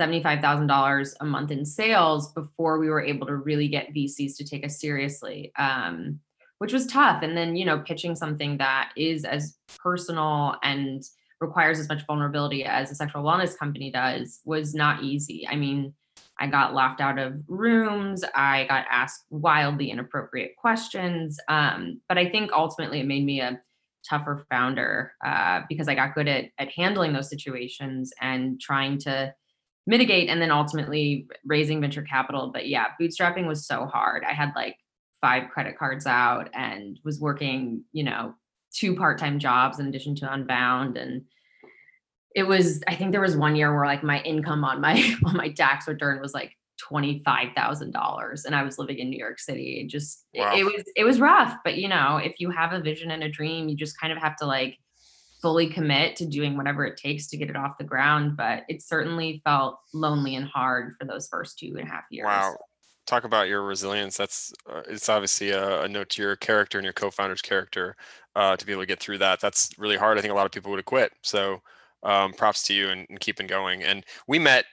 [0.00, 4.64] $75,000 a month in sales before we were able to really get VCs to take
[4.64, 6.20] us seriously, um,
[6.58, 7.22] which was tough.
[7.22, 11.02] And then, you know, pitching something that is as personal and
[11.40, 15.46] requires as much vulnerability as a sexual wellness company does was not easy.
[15.48, 15.94] I mean,
[16.38, 18.24] I got laughed out of rooms.
[18.34, 21.38] I got asked wildly inappropriate questions.
[21.48, 23.60] Um, but I think ultimately it made me a
[24.08, 29.32] tougher founder uh, because I got good at, at handling those situations and trying to
[29.86, 32.50] mitigate and then ultimately raising venture capital.
[32.52, 34.24] But yeah, bootstrapping was so hard.
[34.24, 34.76] I had like
[35.24, 38.34] five credit cards out and was working, you know,
[38.74, 40.98] two part-time jobs in addition to Unbound.
[40.98, 41.22] And
[42.34, 45.34] it was, I think there was one year where like my income on my on
[45.34, 46.52] my tax return was like
[46.92, 49.80] $25,000 and I was living in New York City.
[49.80, 50.52] It just wow.
[50.54, 53.22] it, it was it was rough, but you know, if you have a vision and
[53.22, 54.76] a dream, you just kind of have to like
[55.40, 58.36] fully commit to doing whatever it takes to get it off the ground.
[58.36, 62.26] But it certainly felt lonely and hard for those first two and a half years.
[62.26, 62.56] Wow.
[63.06, 64.16] Talk about your resilience.
[64.16, 67.96] That's uh, it's obviously a, a, note to your character and your co-founder's character
[68.34, 69.40] uh, to be able to get through that.
[69.40, 70.16] That's really hard.
[70.16, 71.12] I think a lot of people would have quit.
[71.22, 71.60] So
[72.02, 73.82] um, props to you and, and keeping going.
[73.82, 74.64] And we met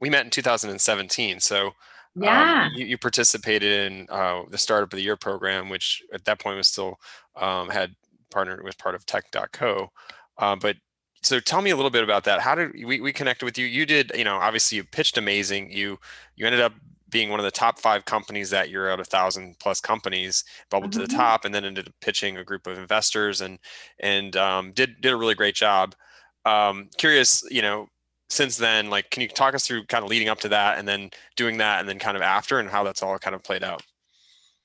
[0.00, 1.40] we met in 2017.
[1.40, 1.72] So um,
[2.16, 6.24] yeah, um, you, you, participated in uh, the startup of the year program, which at
[6.24, 6.98] that point was still
[7.36, 7.94] um, had
[8.30, 9.90] partnered with part of tech.co.
[10.38, 10.76] Uh, but
[11.22, 12.40] so tell me a little bit about that.
[12.40, 13.66] How did we, we connected with you?
[13.66, 15.72] You did, you know, obviously you pitched amazing.
[15.72, 15.98] You,
[16.36, 16.72] you ended up
[17.08, 20.90] being one of the top five companies that year out of thousand plus companies bubbled
[20.90, 21.00] mm-hmm.
[21.00, 21.20] to the mm-hmm.
[21.20, 23.58] top and then ended up pitching a group of investors and,
[24.00, 25.94] and um, did, did a really great job.
[26.44, 27.88] Um, curious, you know,
[28.28, 30.86] since then, like, can you talk us through kind of leading up to that and
[30.86, 33.62] then doing that and then kind of after and how that's all kind of played
[33.62, 33.82] out?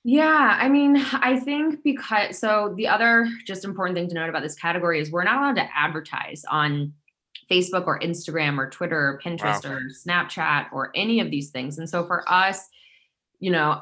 [0.03, 4.41] Yeah, I mean, I think because so the other just important thing to note about
[4.41, 6.93] this category is we're not allowed to advertise on
[7.51, 9.75] Facebook or Instagram or Twitter or Pinterest wow.
[9.75, 11.77] or Snapchat or any of these things.
[11.77, 12.69] And so for us,
[13.39, 13.81] you know,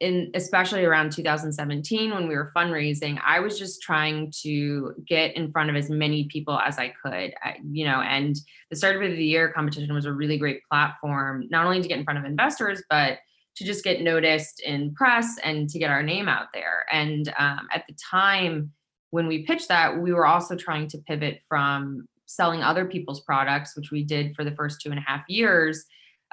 [0.00, 5.52] in especially around 2017 when we were fundraising, I was just trying to get in
[5.52, 8.36] front of as many people as I could, I, you know, and
[8.70, 11.98] the Startup of the Year competition was a really great platform, not only to get
[11.98, 13.18] in front of investors, but
[13.56, 16.84] to just get noticed in press and to get our name out there.
[16.90, 18.72] And um, at the time
[19.10, 23.76] when we pitched that, we were also trying to pivot from selling other people's products,
[23.76, 25.84] which we did for the first two and a half years,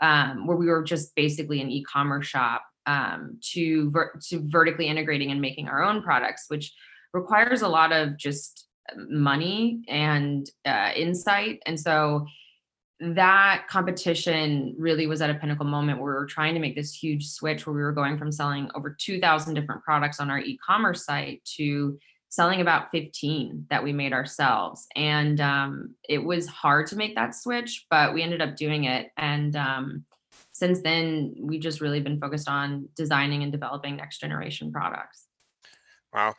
[0.01, 5.31] um, where we were just basically an e-commerce shop, um, to ver- to vertically integrating
[5.31, 6.73] and making our own products, which
[7.13, 11.61] requires a lot of just money and uh, insight.
[11.65, 12.25] And so
[12.99, 16.93] that competition really was at a pinnacle moment where we were trying to make this
[16.93, 21.05] huge switch where we were going from selling over 2000 different products on our e-commerce
[21.05, 21.97] site to
[22.31, 27.35] selling about 15 that we made ourselves and um, it was hard to make that
[27.35, 30.05] switch but we ended up doing it and um,
[30.53, 35.27] since then we've just really been focused on designing and developing next generation products
[36.13, 36.35] Wow,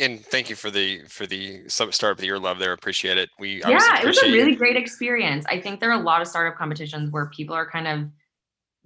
[0.00, 2.72] and thank you for the for the startup of the year love there.
[2.72, 3.28] Appreciate it.
[3.38, 5.44] We yeah, it was a really great experience.
[5.50, 8.08] I think there are a lot of startup competitions where people are kind of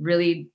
[0.00, 0.48] really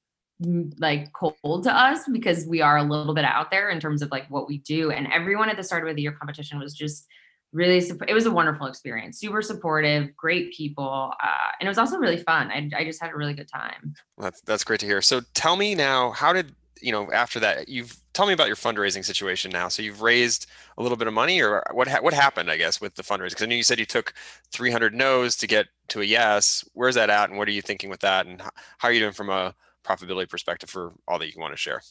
[0.80, 4.12] like cold to us because we are a little bit out there in terms of
[4.12, 4.92] like what we do.
[4.92, 7.08] And everyone at the start of the year competition was just
[7.54, 7.78] really
[8.08, 12.18] it was a wonderful experience super supportive great people uh, and it was also really
[12.18, 12.50] fun.
[12.50, 13.94] I, I just had a really good time.
[14.18, 15.02] That's that's great to hear.
[15.02, 18.56] So tell me now how did you know after that you've tell me about your
[18.56, 19.68] fundraising situation now.
[19.68, 22.80] So you've raised a little bit of money or what ha- what happened i guess
[22.82, 24.14] with the fundraising because i know you said you took
[24.52, 26.64] 300 no's to get to a yes.
[26.74, 28.42] Where's that at and what are you thinking with that and
[28.78, 29.54] how are you doing from a
[29.86, 31.82] profitability perspective for all that you want to share.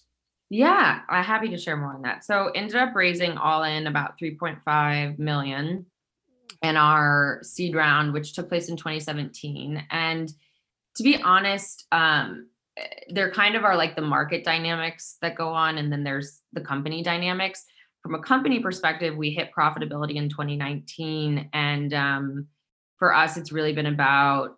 [0.49, 2.25] Yeah i'm happy to share more on that.
[2.25, 5.87] So ended up raising all in about 3.5 million
[6.63, 10.33] in our seed round which took place in 2017 and
[10.97, 12.47] to be honest um,
[13.09, 16.61] there kind of are like the market dynamics that go on and then there's the
[16.61, 17.65] company dynamics.
[18.03, 22.47] From a company perspective we hit profitability in 2019 and um,
[22.99, 24.57] for us it's really been about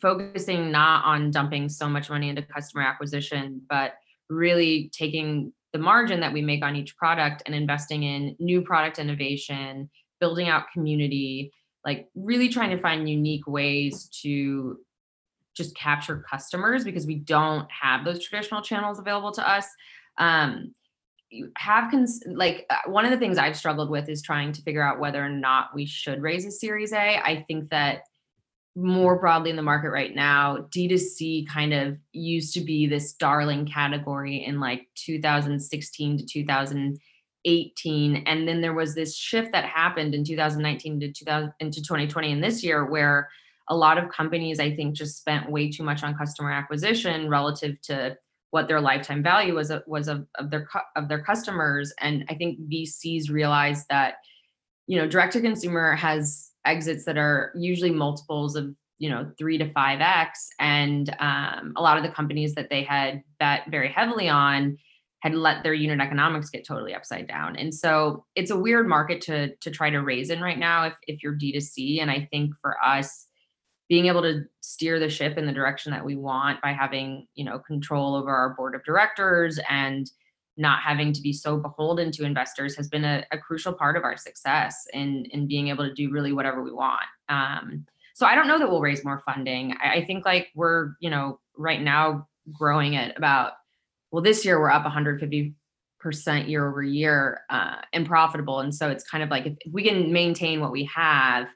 [0.00, 3.94] focusing not on dumping so much money into customer acquisition but
[4.28, 8.98] really taking the margin that we make on each product and investing in new product
[8.98, 9.88] innovation
[10.20, 11.52] building out community
[11.84, 14.78] like really trying to find unique ways to
[15.56, 19.66] just capture customers because we don't have those traditional channels available to us.
[20.18, 20.74] Um,
[21.30, 24.62] you have cons- like uh, one of the things I've struggled with is trying to
[24.62, 27.18] figure out whether or not we should raise a Series A.
[27.18, 28.02] I think that
[28.76, 33.66] more broadly in the market right now, D2C kind of used to be this darling
[33.66, 38.16] category in like 2016 to 2018.
[38.26, 42.44] And then there was this shift that happened in 2019 to 2000 into 2020 and
[42.44, 43.30] this year where
[43.68, 47.80] a lot of companies, I think, just spent way too much on customer acquisition relative
[47.82, 48.18] to
[48.50, 51.92] what their lifetime value was uh, was of, of their of their customers.
[52.00, 54.16] And I think VCs realized that,
[54.86, 59.58] you know, direct to consumer has exits that are usually multiples of you know three
[59.58, 60.48] to five x.
[60.58, 64.78] And um, a lot of the companies that they had bet very heavily on
[65.20, 67.56] had let their unit economics get totally upside down.
[67.56, 70.94] And so it's a weird market to to try to raise in right now if,
[71.06, 73.26] if you're d2c and i think for us
[73.88, 77.44] being able to steer the ship in the direction that we want by having you
[77.44, 80.10] know control over our board of directors and
[80.56, 84.04] not having to be so beholden to investors has been a, a crucial part of
[84.04, 87.04] our success in in being able to do really whatever we want.
[87.28, 89.76] Um, so I don't know that we'll raise more funding.
[89.82, 93.52] I, I think like we're you know right now growing at about
[94.10, 95.54] well this year we're up 150
[95.98, 99.82] percent year over year uh, and profitable, and so it's kind of like if, we
[99.82, 101.48] can maintain what we have,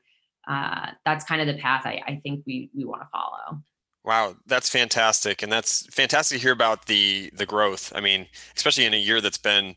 [0.48, 3.62] uh, that's kind of the path I, I think we we want to follow.
[4.04, 7.92] Wow, that's fantastic, and that's fantastic to hear about the the growth.
[7.94, 9.74] I mean, especially in a year that's been,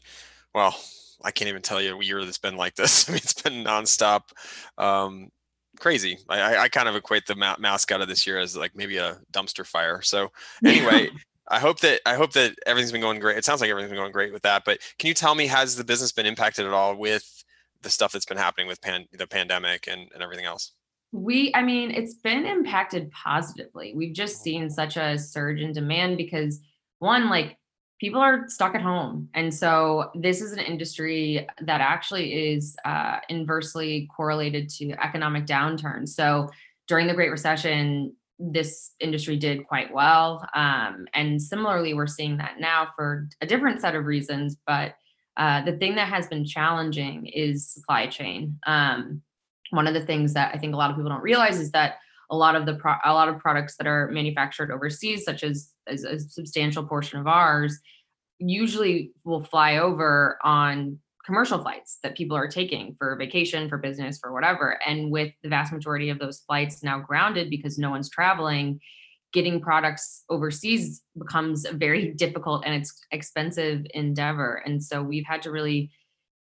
[0.55, 0.75] well,
[1.23, 3.07] I can't even tell you a year that's been like this.
[3.09, 4.21] I mean, it's been nonstop,
[4.77, 5.29] um,
[5.79, 6.17] crazy.
[6.29, 9.19] I, I kind of equate the ma- mascot of this year as like maybe a
[9.31, 10.01] dumpster fire.
[10.01, 10.29] So
[10.65, 11.09] anyway.
[11.49, 13.37] I hope that I hope that everything's been going great.
[13.37, 14.63] It sounds like everything's been going great with that.
[14.65, 17.43] But can you tell me has the business been impacted at all with
[17.81, 20.71] the stuff that's been happening with pan, the pandemic and, and everything else?
[21.13, 23.93] We, I mean, it's been impacted positively.
[23.95, 26.59] We've just seen such a surge in demand because
[26.99, 27.57] one, like
[27.99, 29.29] people are stuck at home.
[29.33, 36.09] And so this is an industry that actually is uh, inversely correlated to economic downturn.
[36.09, 36.49] So
[36.87, 40.45] during the Great Recession, this industry did quite well.
[40.53, 44.57] Um, and similarly, we're seeing that now for a different set of reasons.
[44.65, 44.95] But
[45.37, 48.59] uh, the thing that has been challenging is supply chain.
[48.65, 49.21] Um,
[49.73, 51.95] one of the things that I think a lot of people don't realize is that
[52.29, 55.71] a lot of the pro- a lot of products that are manufactured overseas, such as,
[55.87, 57.79] as a substantial portion of ours,
[58.39, 64.19] usually will fly over on commercial flights that people are taking for vacation, for business,
[64.19, 64.79] for whatever.
[64.85, 68.79] And with the vast majority of those flights now grounded because no one's traveling,
[69.31, 74.61] getting products overseas becomes a very difficult and it's expensive endeavor.
[74.65, 75.91] And so we've had to really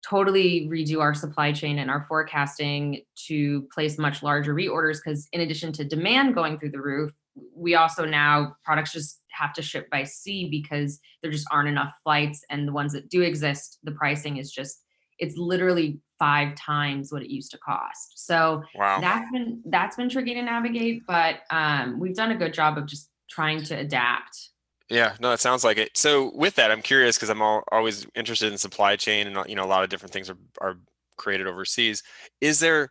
[0.08, 5.42] totally redo our supply chain and our forecasting to place much larger reorders because in
[5.42, 7.12] addition to demand going through the roof
[7.56, 11.94] we also now products just have to ship by sea because there just aren't enough
[12.04, 14.84] flights and the ones that do exist the pricing is just
[15.18, 19.00] it's literally five times what it used to cost so wow.
[19.02, 22.86] that's been that's been tricky to navigate but um, we've done a good job of
[22.86, 24.52] just trying to adapt
[24.90, 25.98] yeah, no, it sounds like it.
[25.98, 29.44] So with that, I'm curious because I'm all, always interested in supply chain and uh,
[29.48, 30.78] you know a lot of different things are are
[31.18, 32.04] created overseas.
[32.42, 32.90] Is there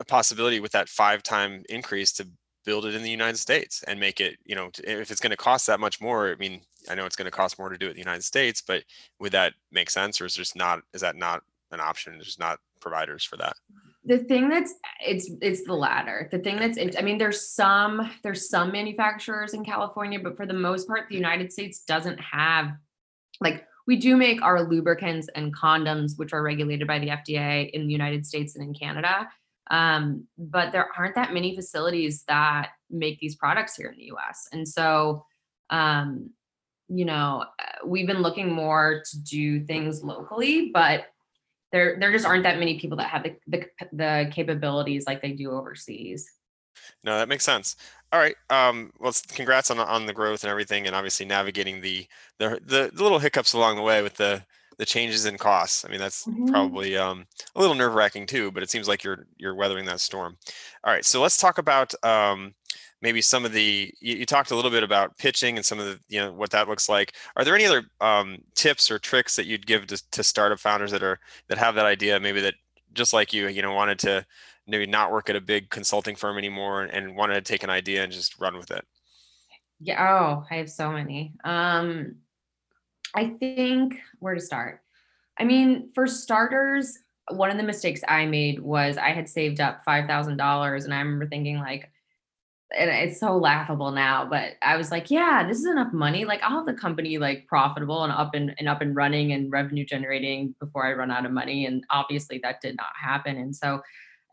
[0.00, 2.28] a possibility with that five time increase to
[2.64, 5.36] build it in the United States and make it, you know, if it's going to
[5.36, 6.30] cost that much more?
[6.30, 8.24] I mean, I know it's going to cost more to do it in the United
[8.24, 8.82] States, but
[9.20, 10.80] would that make sense, or is just not?
[10.94, 12.14] Is that not an option?
[12.14, 13.56] There's not providers for that
[14.06, 14.72] the thing that's
[15.04, 16.28] it's it's the latter.
[16.30, 20.54] The thing that's i mean there's some there's some manufacturers in california but for the
[20.54, 22.70] most part the united states doesn't have
[23.40, 27.86] like we do make our lubricants and condoms which are regulated by the fda in
[27.86, 29.28] the united states and in canada.
[29.68, 34.48] Um, but there aren't that many facilities that make these products here in the us
[34.52, 35.24] and so
[35.70, 36.30] um,
[36.88, 37.44] you know
[37.84, 41.06] we've been looking more to do things locally but
[41.76, 45.32] there there just aren't that many people that have the, the, the capabilities like they
[45.32, 46.30] do overseas.
[47.04, 47.76] No that makes sense.
[48.12, 52.06] All right um well congrats on on the growth and everything and obviously navigating the
[52.38, 54.42] the the, the little hiccups along the way with the
[54.78, 55.84] the changes in costs.
[55.84, 56.46] I mean that's mm-hmm.
[56.46, 60.00] probably um a little nerve wracking too but it seems like you're you're weathering that
[60.00, 60.38] storm.
[60.82, 62.54] All right so let's talk about um
[63.02, 65.86] maybe some of the you, you, talked a little bit about pitching and some of
[65.86, 67.12] the you know what that looks like.
[67.36, 70.90] Are there any other um, tips or tricks that you'd give to, to startup founders
[70.92, 72.54] that are that have that idea maybe that
[72.92, 74.24] just like you you know wanted to
[74.66, 78.02] maybe not work at a big consulting firm anymore and wanted to take an idea
[78.02, 78.84] and just run with it?
[79.80, 81.34] Yeah oh i have so many.
[81.44, 82.16] Um
[83.14, 84.80] i think where to start.
[85.38, 86.98] I mean for starters
[87.32, 91.26] one of the mistakes i made was i had saved up $5000 and i remember
[91.26, 91.90] thinking like
[92.74, 96.24] and it's so laughable now, but I was like, yeah, this is enough money.
[96.24, 99.52] Like I'll have the company like profitable and up and, and up and running and
[99.52, 101.66] revenue generating before I run out of money.
[101.66, 103.36] And obviously that did not happen.
[103.36, 103.82] And so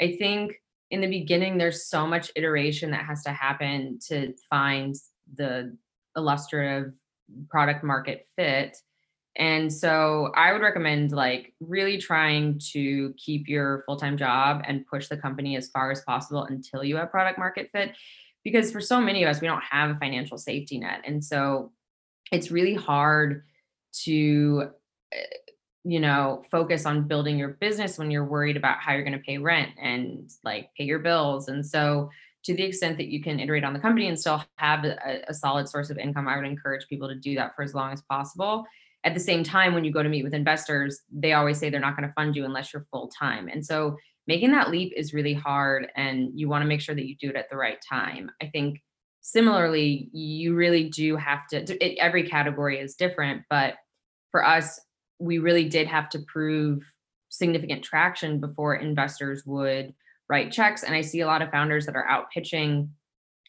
[0.01, 0.55] I think
[0.89, 4.95] in the beginning, there's so much iteration that has to happen to find
[5.35, 5.75] the
[6.15, 6.93] illustrative
[7.49, 8.77] product market fit.
[9.35, 15.07] And so I would recommend like really trying to keep your full-time job and push
[15.07, 17.95] the company as far as possible until you have product market fit
[18.43, 21.01] because for so many of us we don't have a financial safety net.
[21.05, 21.71] And so
[22.31, 23.43] it's really hard
[24.03, 24.69] to
[25.11, 25.23] eh,
[25.85, 29.19] you know focus on building your business when you're worried about how you're going to
[29.19, 31.47] pay rent and like pay your bills.
[31.47, 32.09] And so
[32.43, 35.33] to the extent that you can iterate on the company and still have a, a
[35.33, 38.01] solid source of income, I would encourage people to do that for as long as
[38.01, 38.65] possible
[39.05, 41.79] at the same time when you go to meet with investors they always say they're
[41.79, 43.95] not going to fund you unless you're full time and so
[44.27, 47.29] making that leap is really hard and you want to make sure that you do
[47.29, 48.31] it at the right time.
[48.41, 48.81] I think
[49.21, 53.75] similarly you really do have to it, every category is different but
[54.31, 54.81] for us
[55.17, 56.83] we really did have to prove
[57.29, 59.93] significant traction before investors would
[60.27, 60.83] write checks.
[60.83, 62.89] And i see a lot of founders that are out pitching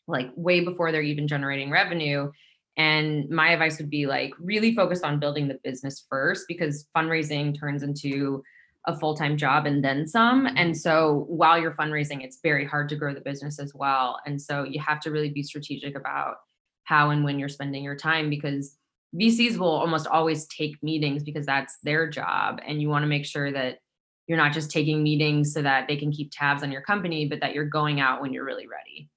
[0.06, 2.30] like way before they're even generating revenue
[2.76, 7.58] and my advice would be like really focus on building the business first because fundraising
[7.58, 8.42] turns into
[8.86, 10.46] a full-time job and then some.
[10.46, 10.56] Mm-hmm.
[10.56, 14.20] And so while you're fundraising, it's very hard to grow the business as well.
[14.26, 16.36] And so you have to really be strategic about
[16.84, 18.76] how and when you're spending your time because
[19.18, 22.60] VCs will almost always take meetings because that's their job.
[22.66, 23.78] And you want to make sure that
[24.26, 27.40] you're not just taking meetings so that they can keep tabs on your company, but
[27.40, 29.08] that you're going out when you're really ready.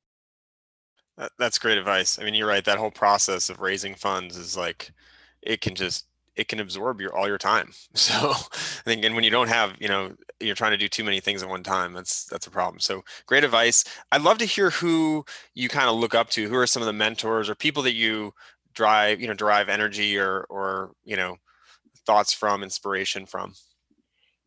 [1.39, 2.19] That's great advice.
[2.19, 2.63] I mean, you're right.
[2.63, 4.91] That whole process of raising funds is like,
[5.41, 6.05] it can just,
[6.35, 7.71] it can absorb your all your time.
[7.95, 11.03] So I think, and when you don't have, you know, you're trying to do too
[11.03, 12.79] many things at one time, that's that's a problem.
[12.79, 13.83] So great advice.
[14.11, 16.47] I'd love to hear who you kind of look up to.
[16.47, 18.33] Who are some of the mentors or people that you
[18.75, 21.37] drive, you know, derive energy or or you know,
[22.05, 23.53] thoughts from, inspiration from.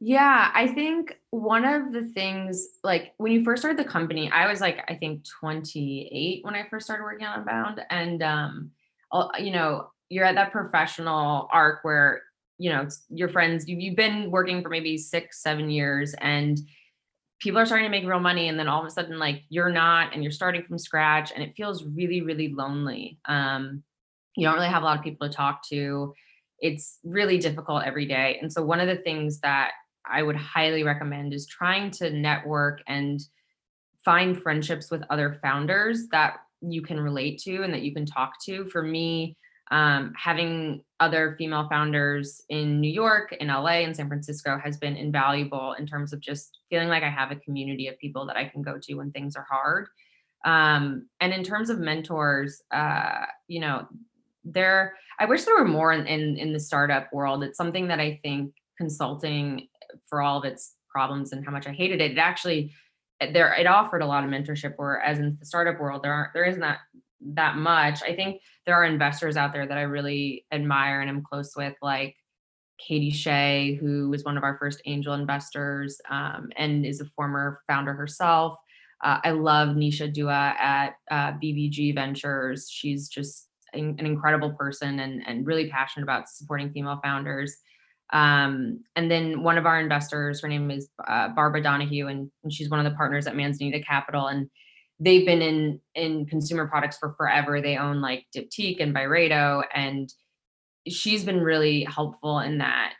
[0.02, 4.48] Yeah, I think one of the things, like when you first started the company, I
[4.48, 7.82] was like, I think 28 when I first started working on Unbound.
[7.90, 8.70] And, um,
[9.38, 12.22] you know, you're at that professional arc where,
[12.56, 16.58] you know, your friends, you, you've been working for maybe six, seven years and
[17.38, 18.48] people are starting to make real money.
[18.48, 21.42] And then all of a sudden, like you're not, and you're starting from scratch and
[21.42, 23.18] it feels really, really lonely.
[23.26, 23.82] Um,
[24.34, 26.14] you don't really have a lot of people to talk to.
[26.58, 28.38] It's really difficult every day.
[28.40, 29.72] And so one of the things that
[30.10, 33.20] I would highly recommend is trying to network and
[34.04, 38.32] find friendships with other founders that you can relate to and that you can talk
[38.44, 38.64] to.
[38.66, 39.36] For me,
[39.70, 44.96] um, having other female founders in New York, in LA, and San Francisco has been
[44.96, 48.46] invaluable in terms of just feeling like I have a community of people that I
[48.46, 49.88] can go to when things are hard.
[50.44, 53.86] Um, and in terms of mentors, uh, you know,
[54.44, 57.44] there, I wish there were more in, in, in the startup world.
[57.44, 59.68] It's something that I think consulting
[60.06, 62.72] for all of its problems and how much I hated it, it actually
[63.20, 64.74] there it offered a lot of mentorship.
[64.76, 66.78] Whereas in the startup world, there aren't there isn't that
[67.34, 68.02] that much.
[68.02, 71.74] I think there are investors out there that I really admire and am close with,
[71.82, 72.16] like
[72.78, 77.60] Katie Shea, who was one of our first angel investors um, and is a former
[77.66, 78.58] founder herself.
[79.02, 82.68] Uh, I love Nisha Dua at uh, BBG Ventures.
[82.70, 87.56] She's just an incredible person and, and really passionate about supporting female founders.
[88.12, 92.52] Um, and then one of our investors, her name is uh, Barbara Donahue, and, and,
[92.52, 94.26] she's one of the partners at Manzanita Capital.
[94.26, 94.50] And
[94.98, 97.60] they've been in in consumer products for forever.
[97.60, 100.12] They own like Diptyque and Byredo, and
[100.88, 102.94] she's been really helpful in that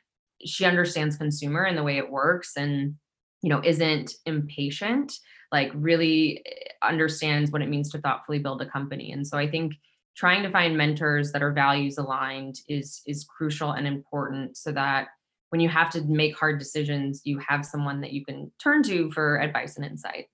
[0.44, 2.94] she understands consumer and the way it works, and
[3.42, 5.12] you know isn't impatient.
[5.52, 9.11] Like really eh, understands what it means to thoughtfully build a company.
[9.11, 9.74] And so I think
[10.20, 15.08] trying to find mentors that are values aligned is is crucial and important so that
[15.48, 19.10] when you have to make hard decisions you have someone that you can turn to
[19.12, 20.26] for advice and insight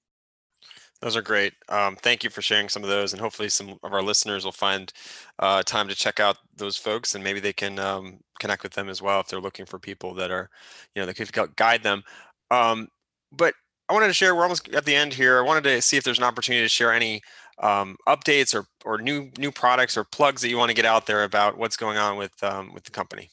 [1.03, 1.53] those are great.
[1.69, 4.51] Um, thank you for sharing some of those, and hopefully, some of our listeners will
[4.51, 4.91] find
[5.39, 8.89] uh, time to check out those folks, and maybe they can um, connect with them
[8.89, 10.49] as well if they're looking for people that are,
[10.95, 12.03] you know, that could guide them.
[12.51, 12.89] Um,
[13.31, 13.53] but
[13.91, 14.35] I wanted to share.
[14.35, 15.39] We're almost at the end here.
[15.39, 17.21] I wanted to see if there's an opportunity to share any
[17.63, 21.07] um, updates or or new new products or plugs that you want to get out
[21.07, 23.31] there about what's going on with um, with the company?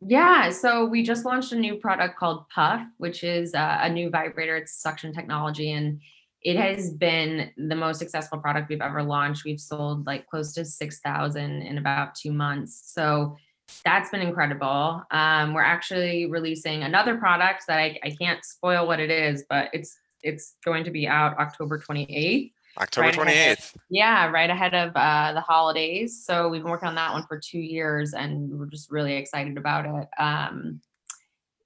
[0.00, 4.10] Yeah, so we just launched a new product called Puff, which is a, a new
[4.10, 4.56] vibrator.
[4.56, 6.00] It's suction technology, and
[6.42, 9.44] it has been the most successful product we've ever launched.
[9.44, 12.82] We've sold like close to six thousand in about two months.
[12.92, 13.36] So
[13.84, 15.02] that's been incredible.
[15.10, 19.70] Um, we're actually releasing another product that I, I can't spoil what it is, but
[19.72, 22.52] it's it's going to be out October 28th.
[22.78, 23.76] October right 28th.
[23.90, 26.24] yeah, right ahead of uh, the holidays.
[26.24, 29.56] So we've been working on that one for two years and we're just really excited
[29.56, 30.08] about it.
[30.20, 30.80] Um,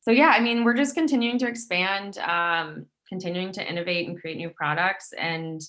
[0.01, 2.19] so yeah, I mean, we're just continuing to expand.
[2.19, 5.61] Um, continuing to innovate and create new products and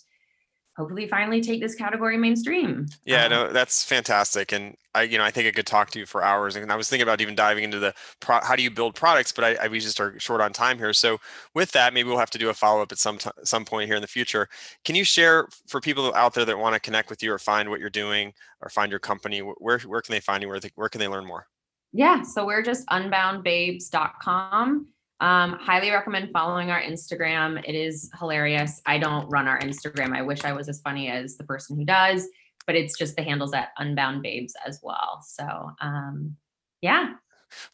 [0.80, 2.88] hopefully finally take this category mainstream.
[3.04, 4.54] Yeah, um, no, that's fantastic.
[4.54, 6.56] And I, you know, I think I could talk to you for hours.
[6.56, 9.34] And I was thinking about even diving into the pro- how do you build products,
[9.34, 10.94] but I, I, we just are short on time here.
[10.94, 11.18] So
[11.54, 13.88] with that, maybe we'll have to do a follow up at some t- some point
[13.88, 14.48] here in the future.
[14.86, 17.70] Can you share for people out there that want to connect with you or find
[17.70, 19.40] what you're doing or find your company?
[19.40, 20.48] Where where can they find you?
[20.48, 21.46] Where they, where can they learn more?
[21.92, 24.88] Yeah, so we're just unboundbabes.com.
[25.22, 27.62] Um, highly recommend following our Instagram.
[27.68, 28.82] It is hilarious.
[28.86, 30.16] I don't run our Instagram.
[30.16, 32.28] I wish I was as funny as the person who does,
[32.66, 35.22] but it's just the handles at Unbound Babes as well.
[35.26, 36.36] So, um,
[36.82, 37.14] yeah.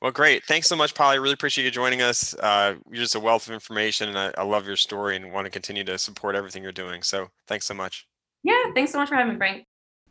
[0.01, 0.43] Well, great.
[0.45, 1.19] Thanks so much, Polly.
[1.19, 2.33] Really appreciate you joining us.
[2.35, 5.45] Uh, you're just a wealth of information, and I, I love your story and want
[5.45, 7.03] to continue to support everything you're doing.
[7.03, 8.07] So, thanks so much.
[8.43, 9.65] Yeah, thanks so much for having me, Frank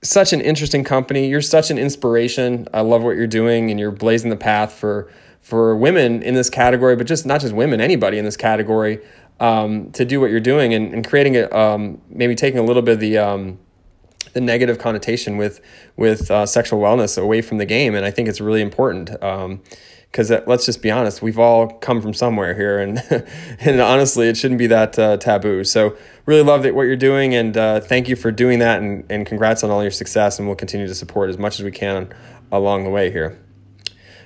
[0.04, 1.28] such an interesting company.
[1.28, 2.68] You're such an inspiration.
[2.74, 5.10] I love what you're doing, and you're blazing the path for
[5.44, 8.98] for women in this category, but just not just women, anybody in this category,
[9.40, 12.80] um, to do what you're doing and, and creating it, um, maybe taking a little
[12.80, 13.58] bit of the um,
[14.32, 15.60] the negative connotation with
[15.96, 19.10] with uh, sexual wellness away from the game, and I think it's really important.
[19.10, 23.02] because um, let's just be honest, we've all come from somewhere here, and
[23.60, 25.62] and honestly, it shouldn't be that uh, taboo.
[25.62, 29.04] So, really love that what you're doing, and uh, thank you for doing that, and,
[29.10, 31.70] and congrats on all your success, and we'll continue to support as much as we
[31.70, 32.08] can
[32.50, 33.38] along the way here.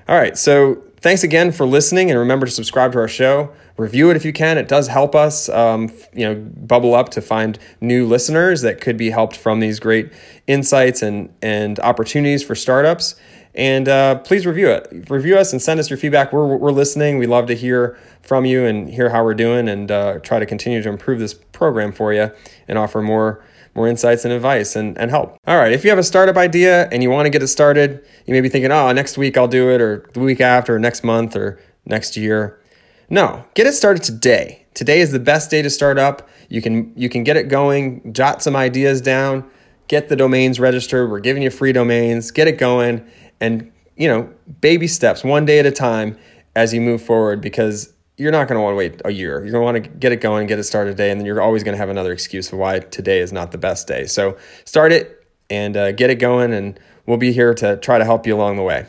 [0.06, 3.52] All right, so thanks again for listening, and remember to subscribe to our show.
[3.76, 7.20] Review it if you can; it does help us, um, you know, bubble up to
[7.20, 10.12] find new listeners that could be helped from these great
[10.46, 13.14] insights and and opportunities for startups.
[13.54, 15.10] And uh, please review it.
[15.10, 16.32] Review us and send us your feedback.
[16.32, 17.18] We're, we're listening.
[17.18, 20.46] We love to hear from you and hear how we're doing, and uh, try to
[20.46, 22.30] continue to improve this program for you
[22.68, 23.42] and offer more
[23.78, 25.38] more insights and advice and, and help.
[25.46, 28.04] All right, if you have a startup idea and you want to get it started,
[28.26, 30.78] you may be thinking, oh, next week I'll do it, or the week after, or
[30.78, 32.60] next month, or next year.
[33.08, 34.66] No, get it started today.
[34.74, 36.28] Today is the best day to start up.
[36.48, 39.48] You can you can get it going, jot some ideas down,
[39.86, 41.10] get the domains registered.
[41.10, 42.30] We're giving you free domains.
[42.30, 43.06] Get it going
[43.40, 46.16] and you know, baby steps, one day at a time
[46.54, 49.44] as you move forward because you're not going to want to wait a year.
[49.44, 51.40] You're going to want to get it going, get it started today, and then you're
[51.40, 54.06] always going to have another excuse for why today is not the best day.
[54.06, 58.04] So start it and uh, get it going, and we'll be here to try to
[58.04, 58.86] help you along the way.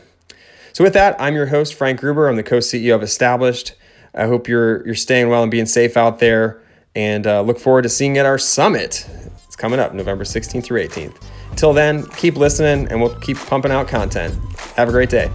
[0.73, 2.27] So with that, I'm your host Frank Gruber.
[2.27, 3.75] I'm the co-CEO of Established.
[4.15, 6.61] I hope you're you're staying well and being safe out there,
[6.95, 9.07] and uh, look forward to seeing you at our summit.
[9.45, 11.21] It's coming up November 16th through 18th.
[11.51, 14.33] Until then, keep listening, and we'll keep pumping out content.
[14.75, 15.29] Have a great day.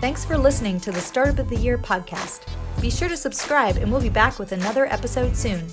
[0.00, 2.40] Thanks for listening to the Startup of the Year podcast.
[2.80, 5.66] Be sure to subscribe, and we'll be back with another episode soon.